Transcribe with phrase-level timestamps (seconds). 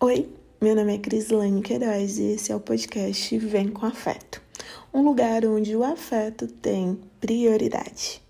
[0.00, 0.28] Oi,
[0.60, 4.40] meu nome é Crislane Queiroz e esse é o podcast Vem com Afeto
[4.92, 8.22] um lugar onde o afeto tem prioridade.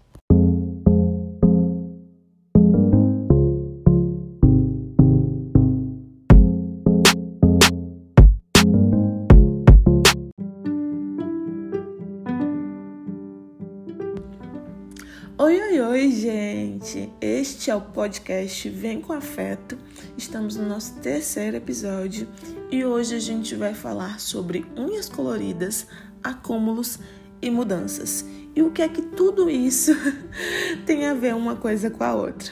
[17.69, 19.77] Este é o podcast Vem com Afeto.
[20.17, 22.27] Estamos no nosso terceiro episódio
[22.71, 25.87] e hoje a gente vai falar sobre unhas coloridas,
[26.25, 26.99] acúmulos
[27.43, 28.25] e mudanças.
[28.57, 29.93] E o que é que tudo isso
[30.87, 32.51] tem a ver uma coisa com a outra?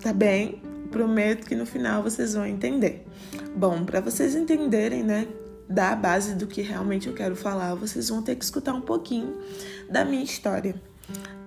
[0.00, 0.62] Tá bem?
[0.90, 3.06] Prometo que no final vocês vão entender.
[3.54, 5.28] Bom, para vocês entenderem, né,
[5.68, 9.36] da base do que realmente eu quero falar, vocês vão ter que escutar um pouquinho
[9.90, 10.74] da minha história.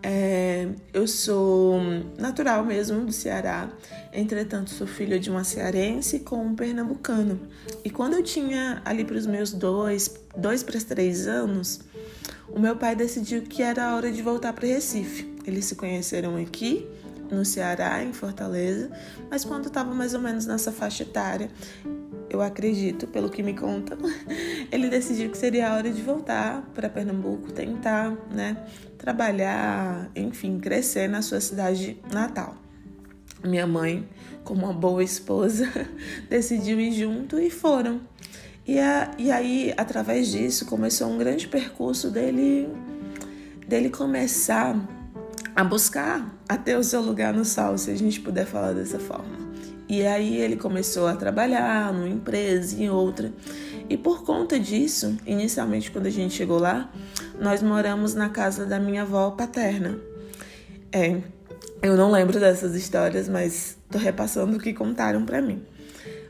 [0.09, 1.81] É, eu sou
[2.17, 3.69] natural mesmo do Ceará,
[4.13, 7.37] entretanto sou filha de uma cearense com um pernambucano.
[7.83, 11.81] E quando eu tinha ali para os meus dois, dois para três anos,
[12.47, 15.29] o meu pai decidiu que era hora de voltar para Recife.
[15.45, 16.87] Eles se conheceram aqui
[17.29, 18.89] no Ceará, em Fortaleza,
[19.29, 21.51] mas quando estava mais ou menos nessa faixa etária,
[22.29, 23.97] eu acredito, pelo que me contam,
[24.71, 28.57] ele decidiu que seria a hora de voltar para Pernambuco, tentar, né,
[28.97, 32.55] trabalhar, enfim, crescer na sua cidade natal.
[33.43, 34.07] Minha mãe,
[34.43, 35.69] como uma boa esposa,
[36.29, 38.01] decidiu ir junto e foram.
[38.65, 42.67] E, a, e aí, através disso, começou um grande percurso dele,
[43.65, 44.75] dele começar
[45.55, 49.36] a buscar até o seu lugar no sol, se a gente puder falar dessa forma.
[49.89, 53.31] E aí ele começou a trabalhar numa empresa e outra.
[53.89, 56.91] E por conta disso, inicialmente quando a gente chegou lá,
[57.39, 59.97] nós moramos na casa da minha avó paterna.
[60.91, 61.21] É,
[61.81, 65.63] eu não lembro dessas histórias, mas tô repassando o que contaram para mim.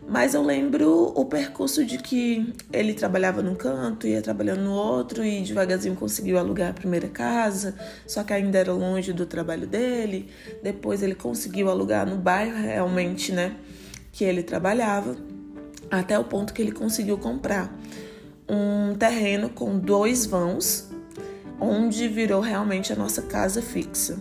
[0.10, 5.22] Mas eu lembro o percurso de que ele trabalhava num canto, ia trabalhando no outro
[5.22, 7.76] e devagarzinho conseguiu alugar a primeira casa,
[8.08, 10.30] só que ainda era longe do trabalho dele.
[10.64, 13.58] Depois ele conseguiu alugar no bairro realmente, né,
[14.14, 15.18] que ele trabalhava,
[15.92, 17.70] até o ponto que ele conseguiu comprar
[18.48, 20.90] um terreno com dois vãos,
[21.60, 24.18] onde virou realmente a nossa casa fixa.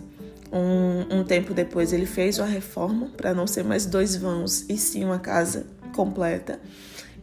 [0.51, 4.77] Um, um tempo depois ele fez uma reforma para não ser mais dois vãos e
[4.77, 6.61] sim uma casa completa.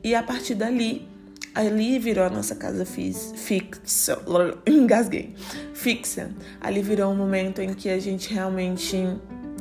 [0.03, 1.09] E a partir dali,
[1.55, 4.19] ali virou a nossa casa fixa.
[4.67, 5.35] Engasguei.
[5.73, 6.33] Fixa.
[6.61, 8.97] Ali virou um momento em que a gente realmente.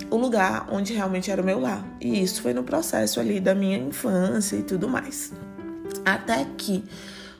[0.10, 1.86] O lugar onde realmente era o meu lar.
[2.02, 5.32] E isso foi no processo ali da minha infância e tudo mais.
[6.04, 6.84] Até que,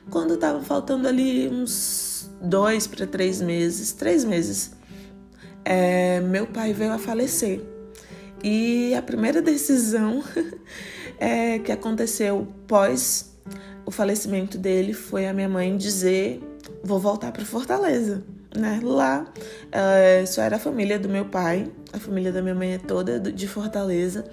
[0.08, 4.72] quando tava faltando ali uns dois para três meses, três meses,
[5.64, 7.60] é, meu pai veio a falecer.
[8.42, 10.22] E a primeira decisão
[11.18, 13.34] é, que aconteceu pós
[13.86, 16.40] o falecimento dele foi a minha mãe dizer:
[16.82, 18.22] vou voltar para Fortaleza.
[18.56, 18.80] Né?
[18.84, 19.26] Lá
[19.72, 23.18] é, só era a família do meu pai, a família da minha mãe é toda
[23.18, 24.24] de Fortaleza.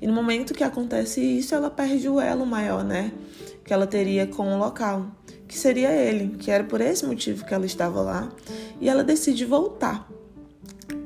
[0.00, 3.12] E no momento que acontece isso, ela perde o elo maior, né?
[3.64, 5.06] Que ela teria com o local,
[5.48, 8.28] que seria ele, que era por esse motivo que ela estava lá.
[8.80, 10.08] E ela decide voltar.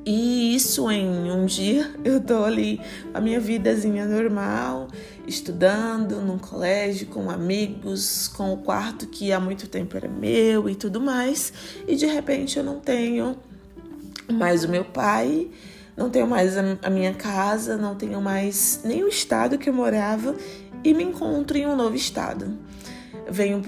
[0.05, 2.81] E isso em um dia eu tô ali,
[3.15, 4.89] a minha vidazinha normal,
[5.29, 10.75] estudando num colégio com amigos, com o quarto que há muito tempo era meu e
[10.75, 11.53] tudo mais,
[11.87, 13.37] e de repente eu não tenho
[14.33, 15.49] mais o meu pai,
[15.97, 20.35] não tenho mais a minha casa, não tenho mais nem o estado que eu morava
[20.83, 22.57] e me encontro em um novo estado.
[23.31, 23.63] Venho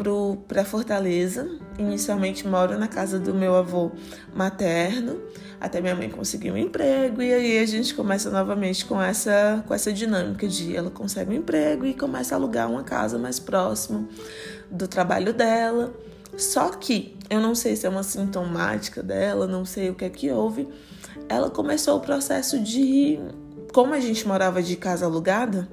[0.48, 1.48] para Fortaleza,
[1.78, 3.90] inicialmente moro na casa do meu avô
[4.34, 5.20] materno
[5.60, 9.74] até minha mãe conseguir um emprego e aí a gente começa novamente com essa com
[9.74, 14.08] essa dinâmica de ela consegue um emprego e começa a alugar uma casa mais próximo
[14.70, 15.92] do trabalho dela.
[16.38, 20.08] Só que eu não sei se é uma sintomática dela, não sei o que é
[20.08, 20.66] que houve.
[21.28, 23.20] Ela começou o processo de
[23.74, 25.68] como a gente morava de casa alugada,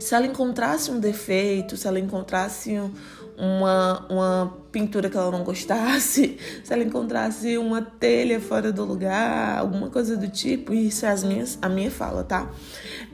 [0.00, 2.90] se ela encontrasse um defeito, se ela encontrasse um,
[3.36, 9.58] uma, uma pintura que ela não gostasse, se ela encontrasse uma telha fora do lugar,
[9.58, 12.50] alguma coisa do tipo, isso é as minhas, a minha fala, tá?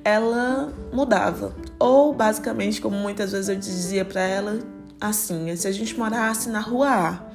[0.05, 1.55] Ela mudava.
[1.79, 4.61] Ou basicamente, como muitas vezes eu dizia para ela,
[5.00, 7.27] assim, se a gente morasse na rua A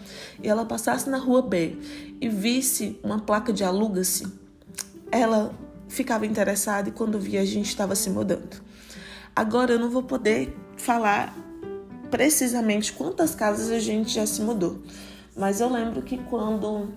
[0.41, 1.77] e ela passasse na rua B
[2.21, 4.25] e visse uma placa de aluga-se,
[5.11, 5.53] ela
[5.89, 8.70] ficava interessada e quando via a gente estava se mudando.
[9.35, 11.35] Agora eu não vou poder falar
[12.09, 14.79] precisamente quantas casas a gente já se mudou.
[15.35, 16.89] Mas eu lembro que quando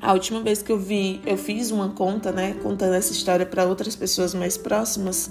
[0.00, 3.64] a última vez que eu vi, eu fiz uma conta, né, contando essa história para
[3.64, 5.30] outras pessoas mais próximas,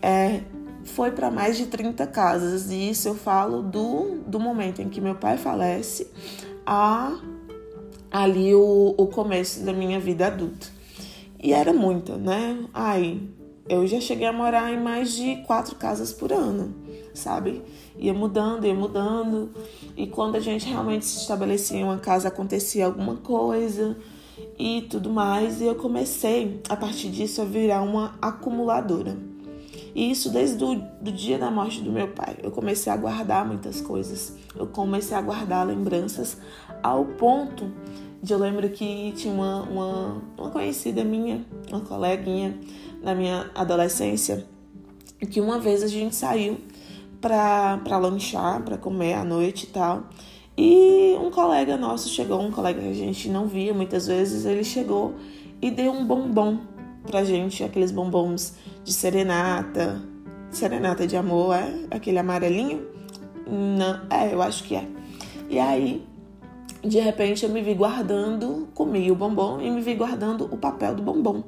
[0.00, 0.42] é,
[0.84, 2.70] foi para mais de 30 casas.
[2.70, 6.10] E isso eu falo do, do momento em que meu pai falece
[6.66, 7.18] a
[8.10, 10.66] ali o, o começo da minha vida adulta.
[11.42, 12.58] E era muita, né?
[12.72, 13.20] Ai,
[13.68, 16.74] eu já cheguei a morar em mais de quatro casas por ano,
[17.14, 17.62] sabe?
[17.96, 19.50] Ia mudando, ia mudando.
[19.96, 23.96] E quando a gente realmente se estabelecia em uma casa, acontecia alguma coisa
[24.58, 25.60] e tudo mais.
[25.60, 29.16] E eu comecei, a partir disso, a virar uma acumuladora.
[29.94, 32.38] E isso desde o do dia da morte do meu pai.
[32.42, 34.34] Eu comecei a guardar muitas coisas.
[34.56, 36.38] Eu comecei a guardar lembranças
[36.82, 37.70] ao ponto
[38.30, 42.56] eu lembro que tinha uma, uma, uma conhecida minha, uma coleguinha
[43.02, 44.46] na minha adolescência,
[45.30, 46.58] que uma vez a gente saiu
[47.20, 50.04] pra, pra lanchar, pra comer à noite e tal.
[50.56, 54.62] E um colega nosso chegou, um colega que a gente não via muitas vezes, ele
[54.62, 55.14] chegou
[55.60, 56.58] e deu um bombom
[57.06, 58.54] pra gente, aqueles bombons
[58.84, 60.00] de serenata,
[60.50, 61.86] serenata de amor, é?
[61.90, 62.86] Aquele amarelinho?
[63.46, 64.86] Não, é, eu acho que é.
[65.48, 66.06] E aí
[66.82, 70.94] de repente eu me vi guardando, comi o bombom e me vi guardando o papel
[70.94, 71.44] do bombom.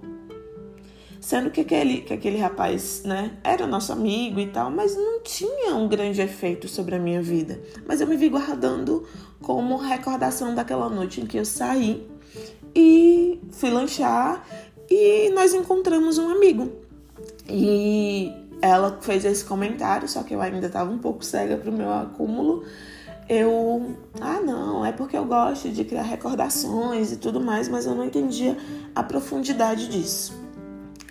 [1.20, 5.74] Sendo que aquele, que aquele rapaz, né, era nosso amigo e tal, mas não tinha
[5.74, 7.60] um grande efeito sobre a minha vida.
[7.86, 9.06] Mas eu me vi guardando
[9.40, 12.06] como recordação daquela noite em que eu saí
[12.74, 14.46] e fui lanchar
[14.88, 16.70] e nós encontramos um amigo.
[17.48, 21.74] E ela fez esse comentário, só que eu ainda estava um pouco cega para o
[21.74, 22.64] meu acúmulo
[23.28, 27.94] eu, ah, não, é porque eu gosto de criar recordações e tudo mais, mas eu
[27.94, 28.56] não entendia
[28.94, 30.34] a profundidade disso.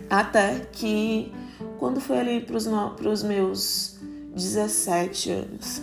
[0.10, 1.34] Até que,
[1.80, 2.56] quando foi ali para
[3.10, 3.98] os meus
[4.36, 5.82] 17 anos,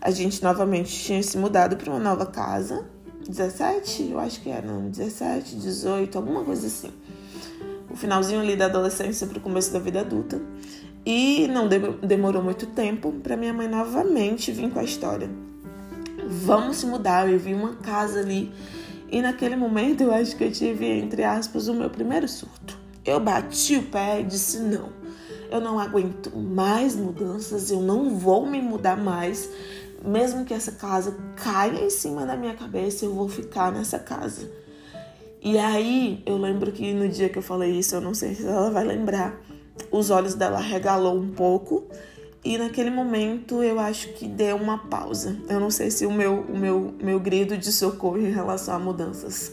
[0.00, 2.86] a gente novamente tinha se mudado para uma nova casa.
[3.28, 4.10] 17?
[4.10, 6.90] Eu acho que era, não, 17, 18, alguma coisa assim.
[7.90, 10.40] O finalzinho ali da adolescência para o começo da vida adulta.
[11.04, 15.28] E não demorou muito tempo para minha mãe novamente vir com a história
[16.32, 17.30] vamos se mudar.
[17.30, 18.52] Eu vi uma casa ali.
[19.10, 22.78] E naquele momento eu acho que eu tive, entre aspas, o meu primeiro surto.
[23.04, 24.88] Eu bati o pé e disse: não,
[25.50, 29.48] eu não aguento mais mudanças, eu não vou me mudar mais.
[30.04, 34.50] Mesmo que essa casa caia em cima da minha cabeça, eu vou ficar nessa casa.
[35.40, 38.46] E aí eu lembro que no dia que eu falei isso, eu não sei se
[38.46, 39.38] ela vai lembrar,
[39.90, 41.84] os olhos dela regalou um pouco
[42.44, 45.36] e naquele momento eu acho que deu uma pausa.
[45.48, 48.78] Eu não sei se o meu, o meu, meu grito de socorro em relação a
[48.78, 49.52] mudanças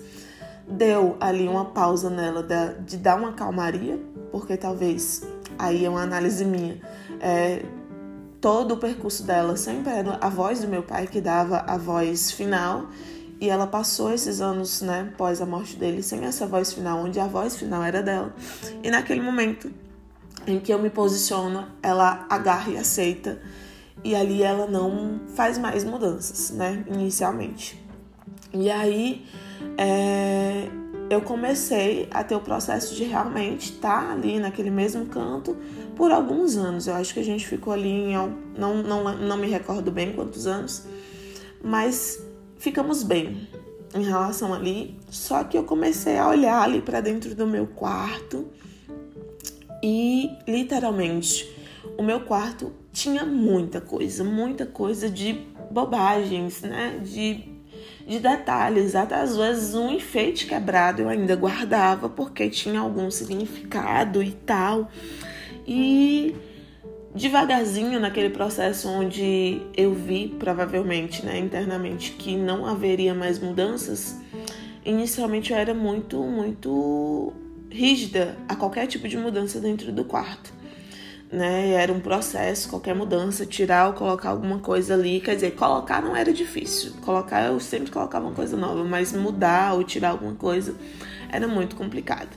[0.69, 2.45] deu ali uma pausa nela
[2.86, 4.00] de, dar uma calmaria,
[4.31, 5.24] porque talvez
[5.57, 6.80] aí é uma análise minha.
[7.19, 7.65] É,
[8.39, 12.31] todo o percurso dela sempre era a voz do meu pai que dava a voz
[12.31, 12.88] final.
[13.41, 17.21] E ela passou esses anos, né, pós a morte dele, sem essa voz final, onde
[17.21, 18.36] a voz final era dela.
[18.83, 19.71] E naquele momento
[20.47, 23.41] em que eu me posiciono, ela agarra e aceita.
[24.03, 26.86] E ali ela não faz mais mudanças, né?
[26.88, 27.81] Inicialmente.
[28.53, 29.25] E aí
[29.77, 30.69] é,
[31.09, 35.57] eu comecei a ter o processo de realmente estar ali naquele mesmo canto
[35.95, 36.88] por alguns anos.
[36.88, 38.13] Eu acho que a gente ficou ali em.
[38.57, 40.83] Não, não, não me recordo bem quantos anos,
[41.63, 42.24] mas
[42.57, 43.47] ficamos bem
[43.94, 44.97] em relação ali.
[45.09, 48.47] Só que eu comecei a olhar ali para dentro do meu quarto
[49.81, 51.49] e literalmente
[51.97, 55.33] o meu quarto tinha muita coisa, muita coisa de
[55.71, 57.00] bobagens, né?
[57.03, 57.43] De,
[58.07, 64.21] de detalhes, até às vezes um enfeite quebrado eu ainda guardava porque tinha algum significado
[64.24, 64.89] e tal.
[65.67, 66.36] E
[67.13, 74.15] devagarzinho naquele processo onde eu vi provavelmente, né, internamente que não haveria mais mudanças,
[74.86, 77.33] inicialmente eu era muito, muito
[77.71, 80.53] rígida a qualquer tipo de mudança dentro do quarto.
[81.31, 81.71] Né?
[81.73, 85.19] Era um processo, qualquer mudança, tirar ou colocar alguma coisa ali.
[85.19, 86.93] Quer dizer, colocar não era difícil.
[87.01, 90.75] Colocar, eu sempre colocava uma coisa nova, mas mudar ou tirar alguma coisa
[91.31, 92.35] era muito complicado.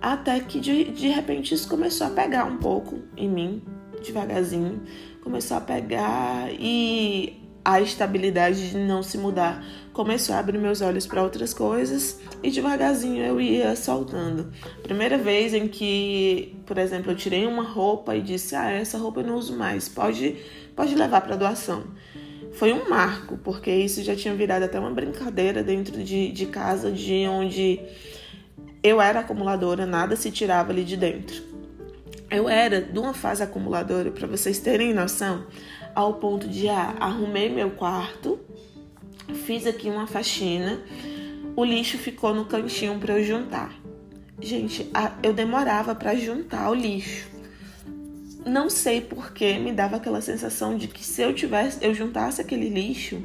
[0.00, 3.62] Até que de, de repente isso começou a pegar um pouco em mim,
[4.04, 4.82] devagarzinho.
[5.22, 11.06] Começou a pegar e a estabilidade de não se mudar começou a abrir meus olhos
[11.06, 14.52] para outras coisas e devagarzinho eu ia soltando.
[14.82, 19.20] Primeira vez em que, por exemplo, eu tirei uma roupa e disse: "Ah, essa roupa
[19.20, 20.36] eu não uso mais, pode
[20.74, 21.84] pode levar para doação".
[22.52, 26.92] Foi um marco, porque isso já tinha virado até uma brincadeira dentro de, de casa,
[26.92, 27.80] de onde
[28.82, 31.42] eu era acumuladora, nada se tirava ali de dentro.
[32.30, 35.46] Eu era de uma fase acumuladora, para vocês terem noção,
[35.94, 38.40] ao ponto de ah, arrumei meu quarto,
[39.46, 40.80] fiz aqui uma faxina,
[41.54, 43.72] o lixo ficou no cantinho para eu juntar.
[44.40, 44.90] Gente,
[45.22, 47.30] eu demorava para juntar o lixo.
[48.44, 52.68] não sei porquê, me dava aquela sensação de que se eu tivesse, eu juntasse aquele
[52.68, 53.22] lixo,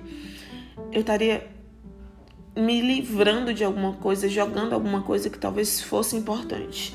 [0.91, 1.47] eu estaria
[2.55, 6.93] me livrando de alguma coisa, jogando alguma coisa que talvez fosse importante.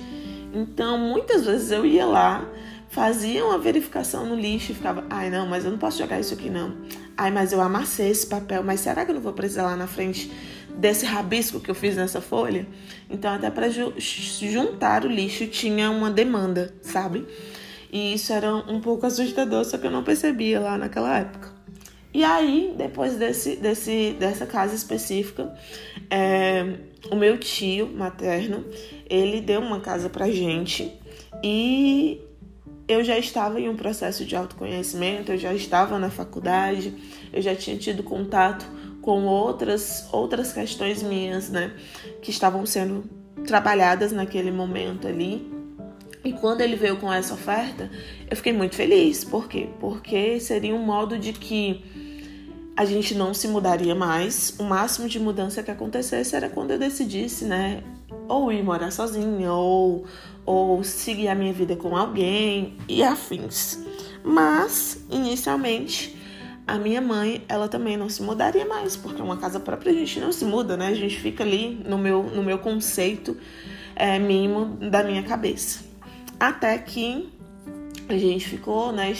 [0.52, 2.46] Então, muitas vezes eu ia lá,
[2.92, 6.34] fazia uma verificação no lixo e ficava, ai não, mas eu não posso jogar isso
[6.34, 6.76] aqui não.
[7.16, 9.86] Ai, mas eu amassei esse papel, mas será que eu não vou precisar lá na
[9.86, 10.30] frente
[10.76, 12.66] desse rabisco que eu fiz nessa folha?
[13.08, 17.26] Então, até para juntar o lixo tinha uma demanda, sabe?
[17.90, 21.50] E isso era um pouco assustador, só que eu não percebia lá naquela época.
[22.12, 25.50] E aí, depois desse, desse, dessa casa específica,
[26.10, 26.74] é,
[27.10, 28.66] o meu tio materno,
[29.08, 30.92] ele deu uma casa pra gente
[31.42, 32.20] e
[32.88, 36.94] eu já estava em um processo de autoconhecimento, eu já estava na faculdade,
[37.32, 38.66] eu já tinha tido contato
[39.00, 41.72] com outras outras questões minhas, né,
[42.20, 43.04] que estavam sendo
[43.46, 45.50] trabalhadas naquele momento ali.
[46.24, 47.90] E quando ele veio com essa oferta,
[48.30, 49.24] eu fiquei muito feliz.
[49.24, 49.68] Por quê?
[49.80, 51.84] Porque seria um modo de que
[52.76, 54.54] a gente não se mudaria mais.
[54.58, 57.82] O máximo de mudança que acontecesse era quando eu decidisse, né,
[58.28, 60.04] ou ir morar sozinha, ou,
[60.44, 63.78] ou seguir a minha vida com alguém e afins.
[64.24, 66.16] Mas, inicialmente,
[66.66, 70.20] a minha mãe, ela também não se mudaria mais, porque uma casa própria a gente
[70.20, 70.88] não se muda, né?
[70.88, 73.36] A gente fica ali no meu, no meu conceito
[73.96, 75.80] é, mínimo da minha cabeça.
[76.38, 77.28] Até que
[78.08, 79.14] a gente ficou né,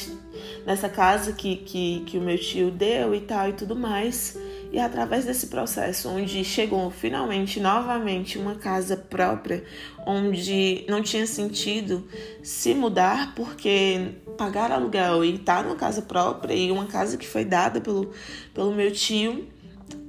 [0.67, 4.39] nessa casa que, que, que o meu tio deu e tal e tudo mais.
[4.73, 9.63] E através desse processo, onde chegou finalmente, novamente, uma casa própria,
[10.07, 12.09] onde não tinha sentido
[12.43, 17.45] se mudar, porque pagar aluguel e estar numa casa própria e uma casa que foi
[17.45, 18.13] dada pelo,
[18.55, 19.47] pelo meu tio,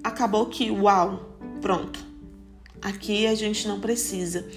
[0.01, 1.99] acabou que, uau, pronto,
[2.81, 4.47] aqui a gente não precisa.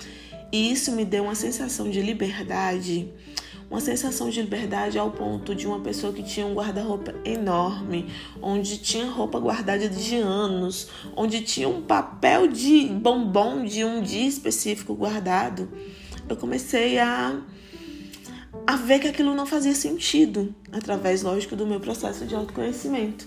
[0.53, 3.13] E isso me deu uma sensação de liberdade,
[3.71, 8.07] uma sensação de liberdade ao ponto de uma pessoa que tinha um guarda-roupa enorme,
[8.41, 14.27] onde tinha roupa guardada de anos, onde tinha um papel de bombom de um dia
[14.27, 15.69] específico guardado.
[16.29, 17.41] Eu comecei a
[18.67, 23.27] a ver que aquilo não fazia sentido, através, lógico, do meu processo de autoconhecimento.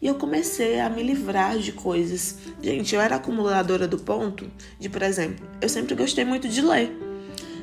[0.00, 2.38] E eu comecei a me livrar de coisas.
[2.60, 7.11] Gente, eu era acumuladora do ponto de, por exemplo, eu sempre gostei muito de ler.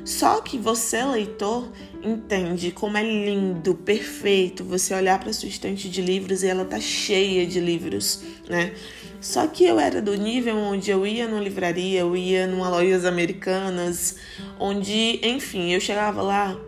[0.09, 1.69] Só que você, leitor,
[2.03, 6.79] entende como é lindo, perfeito você olhar para sua estante de livros e ela tá
[6.79, 8.73] cheia de livros, né?
[9.21, 13.05] Só que eu era do nível onde eu ia numa livraria, eu ia numa lojas
[13.05, 14.15] americanas,
[14.59, 16.59] onde, enfim, eu chegava lá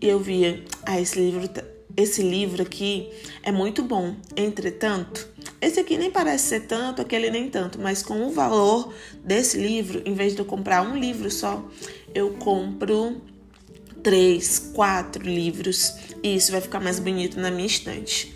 [0.00, 1.64] e eu via, ah, esse livro tá
[1.96, 3.10] esse livro aqui
[3.42, 4.14] é muito bom.
[4.36, 5.28] Entretanto,
[5.60, 8.94] esse aqui nem parece ser tanto, aquele nem tanto, mas com o valor
[9.24, 11.68] desse livro, em vez de eu comprar um livro só,
[12.14, 13.20] eu compro
[14.02, 18.34] três, quatro livros e isso vai ficar mais bonito na minha estante.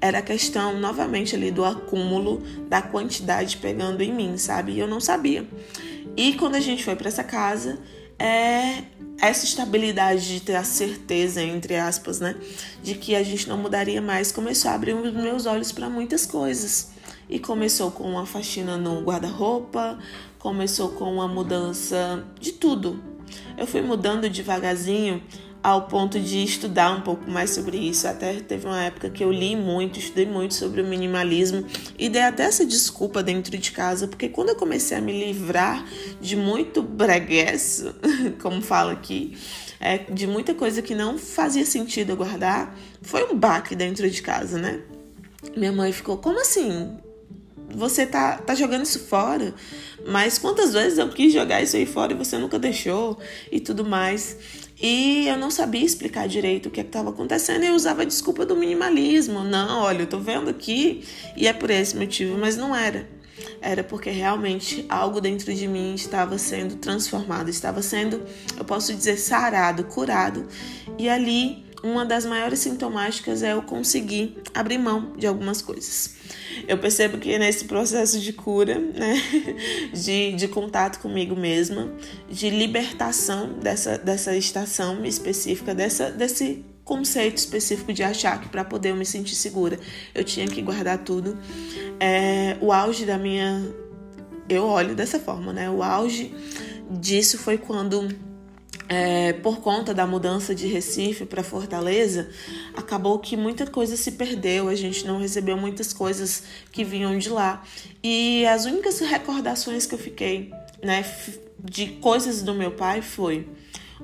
[0.00, 4.72] Era a questão novamente ali do acúmulo da quantidade pegando em mim, sabe?
[4.72, 5.46] E eu não sabia.
[6.16, 7.78] E quando a gente foi para essa casa,
[8.18, 8.82] é
[9.20, 12.34] essa estabilidade de ter a certeza, entre aspas, né,
[12.82, 16.24] de que a gente não mudaria mais, começou a abrir os meus olhos para muitas
[16.24, 16.92] coisas.
[17.28, 19.98] E começou com uma faxina no guarda-roupa,
[20.38, 23.09] começou com uma mudança de tudo.
[23.60, 25.22] Eu fui mudando devagarzinho
[25.62, 28.08] ao ponto de estudar um pouco mais sobre isso.
[28.08, 31.66] Até teve uma época que eu li muito, estudei muito sobre o minimalismo
[31.98, 35.86] e dei até essa desculpa dentro de casa, porque quando eu comecei a me livrar
[36.22, 37.94] de muito breguesso,
[38.40, 39.36] como fala aqui,
[39.78, 44.58] é, de muita coisa que não fazia sentido guardar, foi um baque dentro de casa,
[44.58, 44.80] né?
[45.54, 46.96] Minha mãe ficou, como assim?
[47.74, 49.54] Você tá, tá jogando isso fora?
[50.06, 53.18] Mas quantas vezes eu quis jogar isso aí fora e você nunca deixou
[53.50, 54.36] e tudo mais.
[54.82, 58.04] E eu não sabia explicar direito o que é estava acontecendo e eu usava a
[58.04, 59.44] desculpa do minimalismo.
[59.44, 61.04] Não, olha, eu tô vendo aqui
[61.36, 63.06] e é por esse motivo, mas não era.
[63.60, 68.22] Era porque realmente algo dentro de mim estava sendo transformado, estava sendo,
[68.56, 70.48] eu posso dizer, sarado, curado.
[70.98, 76.14] E ali, uma das maiores sintomáticas é eu conseguir abrir mão de algumas coisas.
[76.68, 79.14] Eu percebo que nesse processo de cura, né,
[79.92, 81.92] de, de contato comigo mesma,
[82.28, 88.90] de libertação dessa, dessa estação específica, dessa, desse conceito específico de achar que para poder
[88.90, 89.78] eu me sentir segura
[90.12, 91.38] eu tinha que guardar tudo.
[91.98, 93.62] É, o auge da minha.
[94.48, 95.70] Eu olho dessa forma, né?
[95.70, 96.34] O auge
[96.90, 98.08] disso foi quando
[98.90, 102.28] é, por conta da mudança de Recife para Fortaleza,
[102.74, 106.42] acabou que muita coisa se perdeu, a gente não recebeu muitas coisas
[106.72, 107.62] que vinham de lá.
[108.02, 111.04] E as únicas recordações que eu fiquei, né,
[111.62, 113.46] de coisas do meu pai foi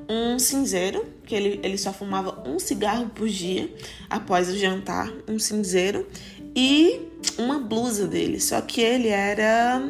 [0.08, 3.68] um cinzeiro, que ele, ele só fumava um cigarro por dia
[4.08, 6.06] após o jantar, um cinzeiro,
[6.54, 7.00] e
[7.36, 8.38] uma blusa dele.
[8.38, 9.82] Só que ele era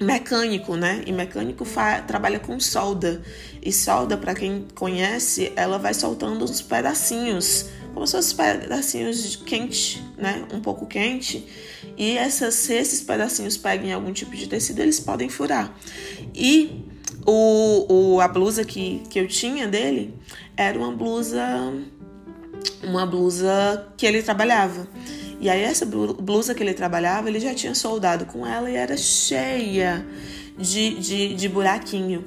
[0.00, 1.02] mecânico, né?
[1.06, 1.66] E mecânico
[2.06, 3.22] trabalha com solda.
[3.66, 9.38] E solda, para quem conhece, ela vai soltando uns pedacinhos, como se fossem pedacinhos de
[9.38, 10.46] quente, né?
[10.54, 11.44] Um pouco quente.
[11.98, 15.76] E essas, se esses pedacinhos peguem algum tipo de tecido, eles podem furar.
[16.32, 16.84] E
[17.26, 20.14] o, o, a blusa que, que eu tinha dele
[20.56, 21.44] era uma blusa.
[22.84, 24.86] Uma blusa que ele trabalhava.
[25.40, 28.96] E aí, essa blusa que ele trabalhava, ele já tinha soldado com ela e era
[28.96, 30.06] cheia
[30.56, 32.24] de, de, de buraquinho.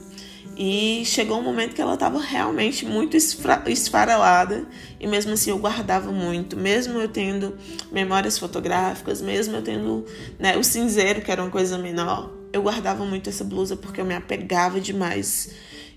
[0.62, 4.68] E chegou um momento que ela estava realmente muito esfarelada
[5.00, 7.58] e mesmo assim eu guardava muito, mesmo eu tendo
[7.90, 10.06] memórias fotográficas, mesmo eu tendo
[10.38, 14.06] né, o cinzeiro, que era uma coisa menor, eu guardava muito essa blusa porque eu
[14.06, 15.50] me apegava demais.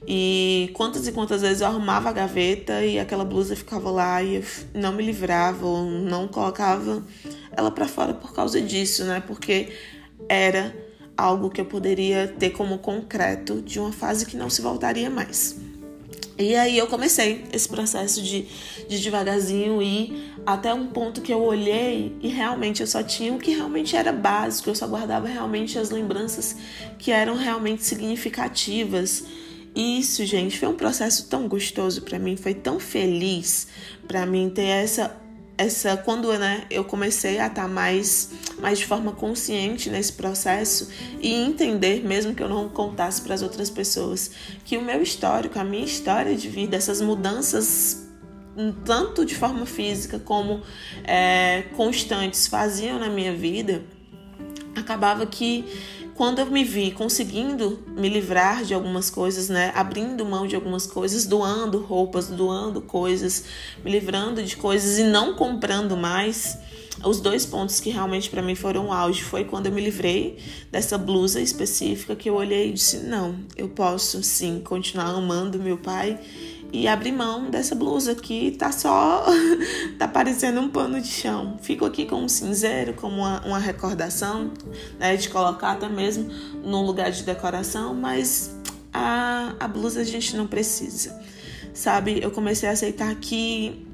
[0.06, 4.36] E quantas e quantas vezes eu arrumava a gaveta e aquela blusa ficava lá e
[4.36, 7.02] eu não me livrava ou não colocava
[7.50, 9.20] ela para fora por causa disso, né?
[9.26, 9.72] Porque
[10.28, 10.72] era
[11.22, 15.56] algo que eu poderia ter como concreto de uma fase que não se voltaria mais.
[16.38, 18.46] E aí eu comecei esse processo de,
[18.88, 23.38] de devagarzinho ir até um ponto que eu olhei e realmente eu só tinha o
[23.38, 26.56] que realmente era básico, eu só guardava realmente as lembranças
[26.98, 29.24] que eram realmente significativas
[29.74, 33.68] isso, gente, foi um processo tão gostoso para mim, foi tão feliz
[34.06, 35.16] para mim ter essa
[35.56, 38.30] essa quando né, eu comecei a estar tá mais
[38.60, 40.88] mais de forma consciente nesse processo
[41.20, 44.30] e entender mesmo que eu não contasse para as outras pessoas
[44.64, 48.02] que o meu histórico, a minha história de vida, essas mudanças
[48.84, 50.62] tanto de forma física como
[51.04, 53.82] é, constantes faziam na minha vida,
[54.76, 55.64] acabava que
[56.14, 60.86] quando eu me vi conseguindo me livrar de algumas coisas, né, abrindo mão de algumas
[60.86, 63.44] coisas, doando roupas, doando coisas,
[63.84, 66.58] me livrando de coisas e não comprando mais,
[67.04, 70.38] os dois pontos que realmente para mim foram auge foi quando eu me livrei
[70.70, 75.78] dessa blusa específica que eu olhei e disse: "Não, eu posso sim continuar amando meu
[75.78, 76.20] pai
[76.72, 79.26] e abrir mão dessa blusa que tá só
[79.98, 81.58] tá parecendo um pano de chão.
[81.60, 84.50] Fico aqui com um cinzeiro, como uma, uma recordação,
[84.98, 86.30] né, de colocar até mesmo
[86.64, 88.56] num lugar de decoração, mas
[88.92, 91.20] a, a blusa a gente não precisa.
[91.74, 93.86] Sabe, eu comecei a aceitar que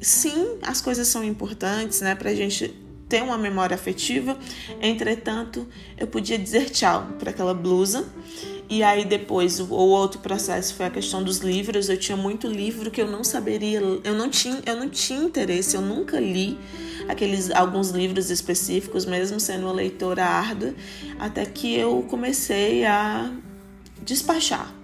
[0.00, 2.74] sim, as coisas são importantes, né, pra gente
[3.08, 4.38] ter uma memória afetiva.
[4.82, 8.06] Entretanto, eu podia dizer tchau para aquela blusa
[8.70, 11.88] e aí depois o, outro processo foi a questão dos livros.
[11.88, 15.74] Eu tinha muito livro que eu não saberia, eu não tinha, eu não tinha interesse,
[15.74, 16.58] eu nunca li
[17.08, 20.74] aqueles alguns livros específicos, mesmo sendo uma leitora árdua,
[21.18, 23.32] até que eu comecei a
[24.02, 24.74] despachar,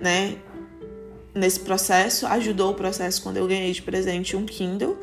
[0.00, 0.36] né?
[1.32, 4.98] Nesse processo, ajudou o processo quando eu ganhei de presente um Kindle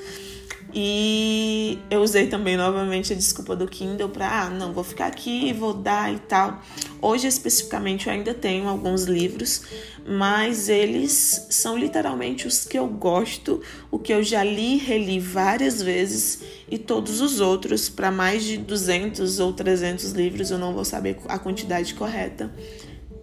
[0.78, 5.54] e eu usei também novamente a desculpa do Kindle para, ah, não, vou ficar aqui,
[5.54, 6.62] vou dar e tal.
[7.02, 9.62] Hoje, especificamente, eu ainda tenho alguns livros,
[10.06, 15.82] mas eles são literalmente os que eu gosto, o que eu já li reli várias
[15.82, 20.84] vezes, e todos os outros, para mais de 200 ou 300 livros, eu não vou
[20.84, 22.54] saber a quantidade correta.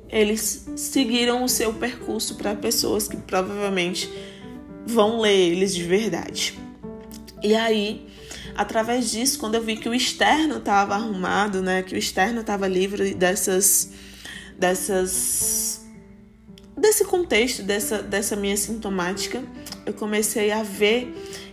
[0.09, 4.09] Eles seguiram o seu percurso para pessoas que provavelmente
[4.87, 6.72] vão ler eles de verdade.
[7.43, 8.07] E aí,
[8.57, 12.69] através disso, quando eu vi que o externo estava arrumado, né, que o externo estava
[12.69, 13.91] livre dessas
[14.59, 15.85] dessas
[16.77, 19.43] desse contexto, dessa dessa minha sintomática,
[19.85, 21.13] eu comecei a ver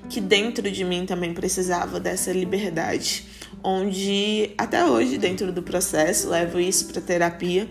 [0.10, 3.26] que dentro de mim também precisava dessa liberdade,
[3.64, 7.70] onde até hoje dentro do processo levo isso para terapia,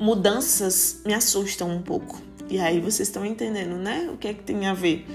[0.00, 2.20] mudanças me assustam um pouco.
[2.48, 4.08] E aí vocês estão entendendo, né?
[4.12, 5.06] O que é que tem a ver?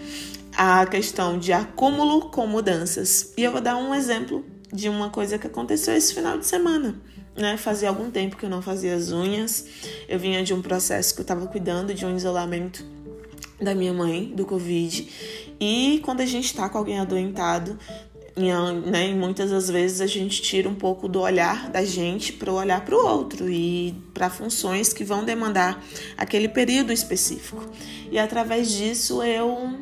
[0.62, 3.32] A questão de acúmulo com mudanças.
[3.38, 4.44] E eu vou dar um exemplo
[4.74, 7.02] de uma coisa que aconteceu esse final de semana.
[7.34, 7.56] Né?
[7.56, 9.66] Fazia algum tempo que eu não fazia as unhas.
[10.06, 12.86] Eu vinha de um processo que eu estava cuidando de um isolamento
[13.62, 15.08] da minha mãe, do Covid.
[15.62, 17.80] E quando a gente está com alguém adoentado,
[18.36, 22.84] né, muitas das vezes a gente tira um pouco do olhar da gente para olhar
[22.84, 25.82] para o outro e para funções que vão demandar
[26.18, 27.66] aquele período específico.
[28.12, 29.80] E através disso eu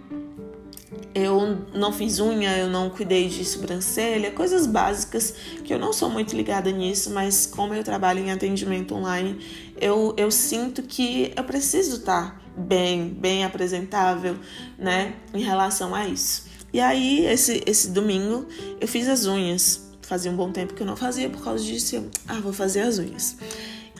[1.18, 6.12] eu não fiz unha, eu não cuidei de sobrancelha, coisas básicas que eu não sou
[6.12, 9.40] muito ligada nisso, mas como eu trabalho em atendimento online,
[9.82, 14.38] eu, eu sinto que eu preciso estar bem, bem apresentável,
[14.78, 16.46] né, em relação a isso.
[16.72, 18.46] E aí, esse, esse domingo,
[18.80, 19.88] eu fiz as unhas.
[20.04, 22.82] Fazia um bom tempo que eu não fazia, por causa disso, eu, ah, vou fazer
[22.82, 23.38] as unhas.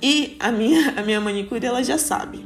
[0.04, 2.46] E a minha, a minha manicure, ela já sabe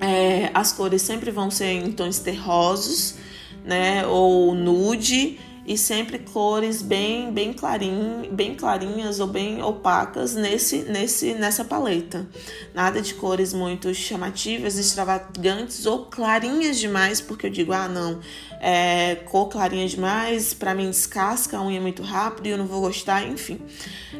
[0.00, 3.16] É, as cores sempre vão ser em tons terrosos,
[3.66, 4.06] né?
[4.06, 11.34] Ou nude e sempre cores bem bem clarinhas, bem clarinhas ou bem opacas nesse nesse
[11.34, 12.26] nessa paleta.
[12.72, 18.20] Nada de cores muito chamativas, extravagantes ou clarinhas demais, porque eu digo, ah, não,
[18.60, 22.80] é, cor clarinha demais, para mim descasca a unha muito rápido e eu não vou
[22.80, 23.58] gostar, enfim.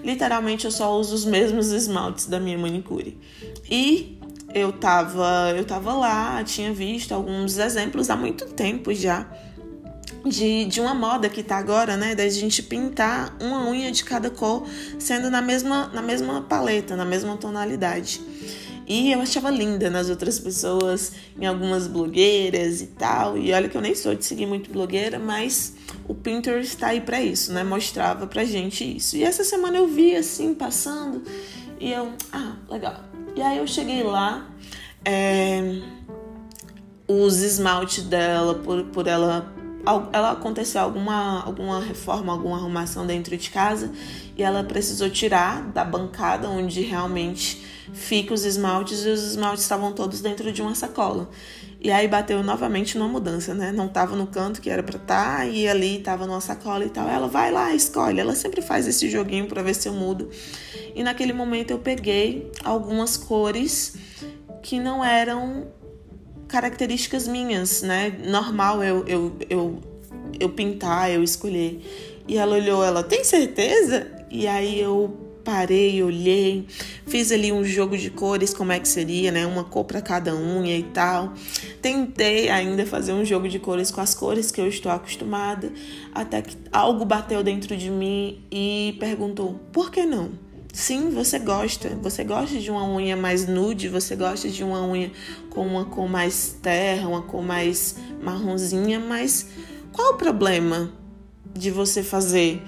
[0.03, 3.17] Literalmente eu só uso os mesmos esmaltes da minha manicure.
[3.71, 4.16] E
[4.57, 9.27] eu tava, eu tava lá, tinha visto alguns exemplos há muito tempo já
[10.25, 12.15] de, de uma moda que tá agora, né?
[12.15, 14.67] Da gente pintar uma unha de cada cor,
[14.99, 18.21] sendo na mesma, na mesma paleta, na mesma tonalidade.
[18.89, 23.37] E eu achava linda nas outras pessoas, em algumas blogueiras e tal.
[23.37, 25.75] E olha que eu nem sou de seguir muito blogueira, mas
[26.09, 27.63] o Pinterest tá aí para isso, né?
[27.63, 29.17] Mostrava pra gente isso.
[29.17, 31.23] E essa semana eu vi assim, passando,
[31.79, 33.05] e eu, ah, legal.
[33.37, 34.49] E aí eu cheguei lá,
[35.05, 35.83] é,
[37.07, 39.55] os esmaltes dela, por, por ela
[40.13, 43.93] ela aconteceu alguma, alguma reforma, alguma arrumação dentro de casa
[44.37, 49.93] e ela precisou tirar da bancada onde realmente fica os esmaltes e os esmaltes estavam
[49.93, 51.29] todos dentro de uma sacola.
[51.81, 53.71] E aí bateu novamente numa mudança, né?
[53.71, 56.89] Não tava no canto que era para estar tá, e ali tava numa sacola e
[56.89, 57.09] tal.
[57.09, 58.19] Ela vai lá, escolhe.
[58.19, 60.31] Ela sempre faz esse joguinho para ver se eu mudo.
[60.95, 63.95] E naquele momento eu peguei algumas cores
[64.63, 65.69] que não eram
[66.49, 68.19] características minhas, né?
[68.25, 69.81] Normal eu, eu, eu,
[70.41, 71.85] eu pintar, eu escolher.
[72.27, 74.11] E ela olhou, ela, tem certeza?
[74.31, 76.67] E aí eu parei, olhei,
[77.07, 79.47] fiz ali um jogo de cores, como é que seria, né?
[79.47, 81.33] Uma cor para cada unha e tal.
[81.81, 85.73] Tentei ainda fazer um jogo de cores com as cores que eu estou acostumada,
[86.13, 90.33] até que algo bateu dentro de mim e perguntou: por que não?
[90.73, 91.91] Sim, você gosta.
[92.03, 95.13] Você gosta de uma unha mais nude, você gosta de uma unha
[95.49, 99.47] com uma cor mais terra, uma cor mais marronzinha, mas
[99.93, 100.93] qual o problema
[101.55, 102.61] de você fazer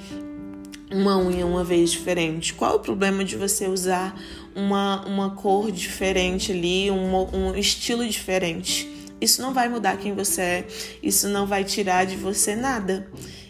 [0.90, 2.54] uma unha uma vez diferente?
[2.54, 4.18] Qual o problema de você usar
[4.54, 8.88] uma, uma cor diferente ali, um, um estilo diferente?
[9.20, 10.66] Isso não vai mudar quem você é,
[11.02, 13.08] isso não vai tirar de você nada.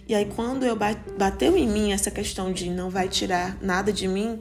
[0.08, 4.08] E aí, quando eu bateu em mim essa questão de não vai tirar nada de
[4.08, 4.40] mim,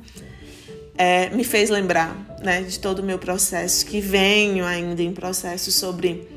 [0.97, 5.71] é, me fez lembrar né, de todo o meu processo, que venho ainda em processo
[5.71, 6.36] sobre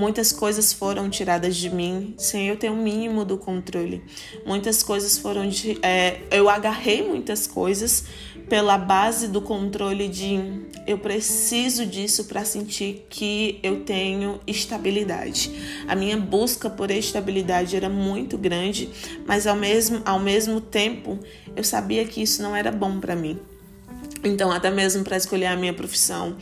[0.00, 4.02] muitas coisas foram tiradas de mim sem eu ter o um mínimo do controle.
[4.46, 5.78] Muitas coisas foram de.
[5.82, 8.04] É, eu agarrei muitas coisas
[8.48, 10.40] pela base do controle de
[10.86, 15.84] eu preciso disso para sentir que eu tenho estabilidade.
[15.86, 18.88] A minha busca por estabilidade era muito grande,
[19.26, 21.18] mas ao mesmo, ao mesmo tempo
[21.54, 23.38] eu sabia que isso não era bom para mim.
[24.24, 26.36] Então, até mesmo para escolher a minha profissão,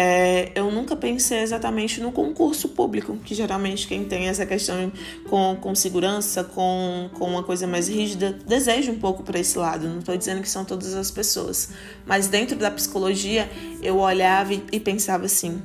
[0.00, 4.92] é, eu nunca pensei exatamente no concurso público, que geralmente quem tem essa questão
[5.28, 9.88] com, com segurança, com, com uma coisa mais rígida, deseja um pouco para esse lado.
[9.88, 11.70] Não estou dizendo que são todas as pessoas,
[12.06, 13.50] mas dentro da psicologia
[13.82, 15.60] eu olhava e, e pensava assim: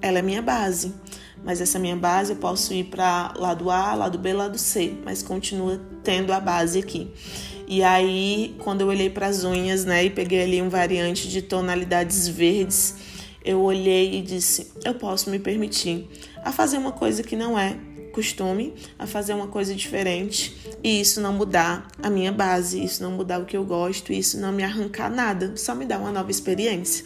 [0.00, 0.94] ela é minha base,
[1.44, 5.22] mas essa minha base eu posso ir para lado A, lado B, lado C, mas
[5.22, 7.12] continua tendo a base aqui.
[7.68, 11.42] E aí, quando eu olhei para as unhas, né, e peguei ali um variante de
[11.42, 13.15] tonalidades verdes,
[13.46, 16.06] eu olhei e disse: eu posso me permitir
[16.44, 17.78] a fazer uma coisa que não é
[18.12, 23.10] costume, a fazer uma coisa diferente e isso não mudar a minha base, isso não
[23.10, 26.30] mudar o que eu gosto, isso não me arrancar nada, só me dar uma nova
[26.30, 27.04] experiência.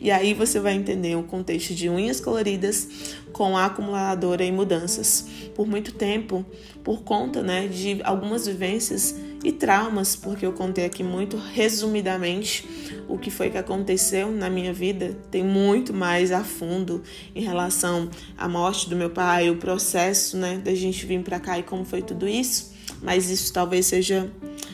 [0.00, 2.88] E aí você vai entender o contexto de unhas coloridas
[3.32, 5.24] com a acumuladora e mudanças.
[5.54, 6.44] Por muito tempo,
[6.84, 12.68] por conta né, de algumas vivências e traumas, porque eu contei aqui muito resumidamente
[13.08, 17.02] o que foi que aconteceu na minha vida, tem muito mais a fundo
[17.34, 21.58] em relação à morte do meu pai, o processo, né, da gente vir para cá
[21.58, 24.30] e como foi tudo isso, mas isso talvez seja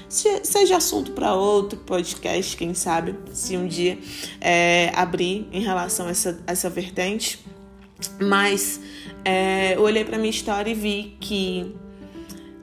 [0.09, 3.99] seja assunto para outro podcast, quem sabe, se um dia
[4.40, 7.45] é, abrir em relação a essa, essa vertente.
[8.21, 8.81] Mas
[9.25, 11.75] é, eu olhei para minha história e vi que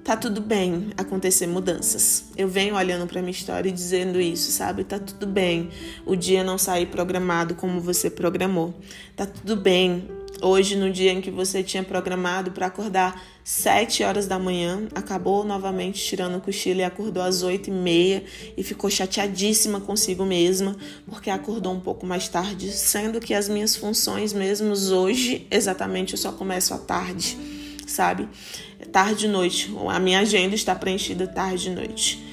[0.03, 2.25] tá tudo bem acontecer mudanças.
[2.35, 4.83] Eu venho olhando para minha história e dizendo isso, sabe?
[4.83, 5.69] Tá tudo bem
[6.05, 8.73] o dia não sair programado como você programou.
[9.15, 10.07] Tá tudo bem
[10.41, 15.45] hoje no dia em que você tinha programado para acordar 7 horas da manhã, acabou
[15.45, 18.23] novamente tirando o cochilo e acordou às 8 e meia
[18.57, 23.75] e ficou chateadíssima consigo mesma porque acordou um pouco mais tarde, sendo que as minhas
[23.75, 27.37] funções mesmo hoje, exatamente, eu só começo à tarde,
[27.87, 28.27] sabe?
[28.93, 29.73] tarde e noite.
[29.89, 32.23] A minha agenda está preenchida tarde e noite.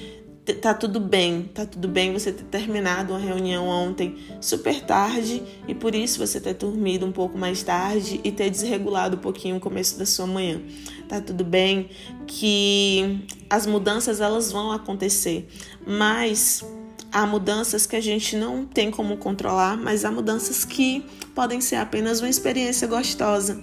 [0.61, 5.73] tá tudo bem, tá tudo bem você ter terminado uma reunião ontem super tarde e
[5.73, 9.59] por isso você ter dormido um pouco mais tarde e ter desregulado um pouquinho o
[9.59, 10.61] começo da sua manhã.
[11.07, 11.89] Tá tudo bem
[12.27, 15.47] que as mudanças elas vão acontecer,
[15.85, 16.63] mas
[17.11, 21.75] há mudanças que a gente não tem como controlar, mas há mudanças que podem ser
[21.75, 23.61] apenas uma experiência gostosa,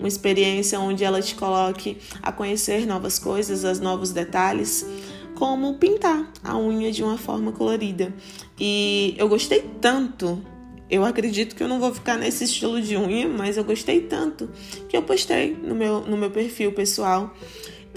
[0.00, 4.84] uma experiência onde ela te coloque a conhecer novas coisas, os novos detalhes
[5.40, 8.12] como pintar a unha de uma forma colorida.
[8.58, 10.42] E eu gostei tanto.
[10.90, 14.50] Eu acredito que eu não vou ficar nesse estilo de unha, mas eu gostei tanto
[14.88, 17.34] que eu postei no meu, no meu perfil pessoal.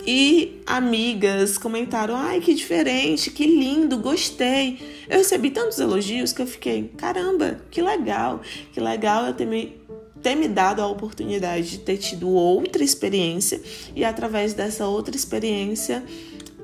[0.06, 4.80] E amigas comentaram: ai, que diferente, que lindo, gostei.
[5.10, 9.78] Eu recebi tantos elogios que eu fiquei: caramba, que legal, que legal eu ter me,
[10.24, 13.62] ter me dado a oportunidade de ter tido outra experiência
[13.94, 16.04] e através dessa outra experiência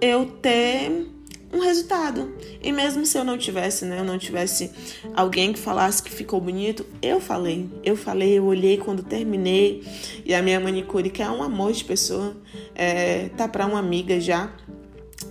[0.02, 1.08] eu ter
[1.52, 2.34] um resultado.
[2.62, 4.72] E mesmo se eu não tivesse, né, eu não tivesse
[5.14, 7.70] alguém que falasse que ficou bonito, eu falei.
[7.84, 9.84] Eu falei, eu olhei quando terminei.
[10.26, 12.38] E a minha manicure, que é um amor de pessoa,
[12.76, 14.54] é, tá para uma amiga já.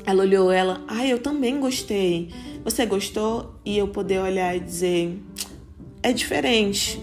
[0.04, 2.30] Ela olhou ela, ai, ah, eu também gostei.
[2.64, 3.54] Você gostou?
[3.64, 5.18] E eu poder olhar e dizer,
[6.02, 7.00] é diferente.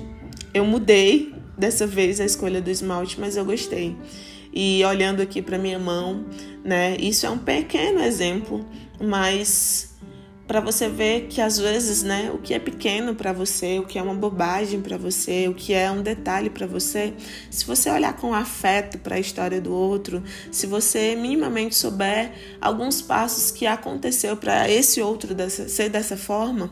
[0.56, 3.94] Eu mudei dessa vez a escolha do esmalte, mas eu gostei.
[4.54, 6.28] E olhando aqui para minha mão,
[6.64, 6.96] né?
[6.98, 8.66] Isso é um pequeno exemplo,
[8.98, 9.94] mas
[10.48, 14.00] para você ver que às vezes, né, o que é pequeno para você, o que
[14.00, 17.14] é uma bobagem para você, o que é um detalhe para você,
[17.52, 23.02] se você olhar com afeto para a história do outro, se você minimamente souber alguns
[23.02, 26.72] passos que aconteceu para esse outro dessa, ser dessa forma,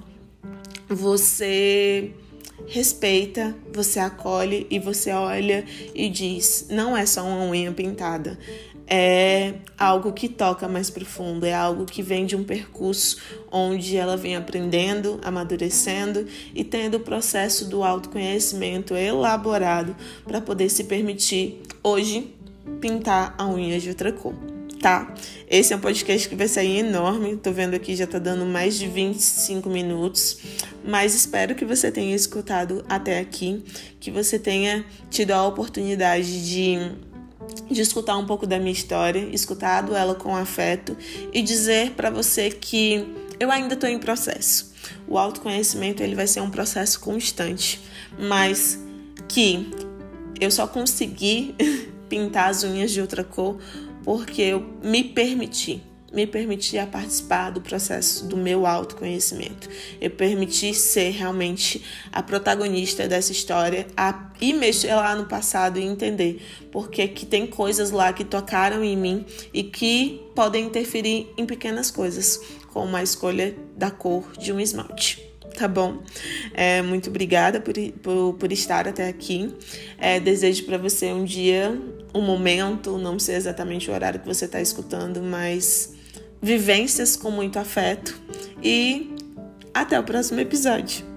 [0.88, 2.14] você
[2.68, 8.38] respeita, você acolhe e você olha e diz: não é só uma unha pintada,
[8.88, 13.18] é algo que toca mais profundo, é algo que vem de um percurso
[13.52, 19.96] onde ela vem aprendendo, amadurecendo e tendo o processo do autoconhecimento elaborado
[20.26, 22.34] para poder se permitir hoje
[22.80, 24.53] pintar a unha de outra cor
[24.84, 25.16] tá?
[25.50, 27.38] Esse é um podcast que vai sair enorme.
[27.38, 30.40] Tô vendo aqui já tá dando mais de 25 minutos,
[30.84, 33.64] mas espero que você tenha escutado até aqui,
[33.98, 37.14] que você tenha tido a oportunidade de
[37.70, 40.98] de escutar um pouco da minha história, escutado ela com afeto
[41.32, 43.06] e dizer para você que
[43.40, 44.74] eu ainda estou em processo.
[45.08, 47.82] O autoconhecimento ele vai ser um processo constante,
[48.18, 48.80] mas
[49.28, 49.70] que
[50.40, 51.56] eu só consegui
[52.10, 53.58] pintar as unhas de outra cor
[54.04, 55.82] porque eu me permiti,
[56.14, 59.68] me permiti a participar do processo do meu autoconhecimento.
[60.00, 65.84] Eu permiti ser realmente a protagonista dessa história a, e mexer lá no passado e
[65.84, 71.46] entender porque que tem coisas lá que tocaram em mim e que podem interferir em
[71.46, 72.40] pequenas coisas,
[72.72, 76.02] como a escolha da cor de um esmalte tá bom?
[76.54, 79.54] É, muito obrigada por, por, por estar até aqui.
[79.98, 81.78] É, desejo para você um dia,
[82.14, 85.94] um momento, não sei exatamente o horário que você está escutando, mas
[86.42, 88.20] vivências com muito afeto.
[88.62, 89.16] E
[89.74, 91.13] até o próximo episódio.